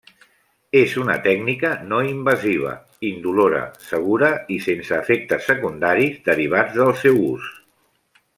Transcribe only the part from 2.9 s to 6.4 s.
indolora, segura i sense efectes secundaris